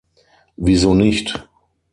[0.57, 1.47] Wieso nicht?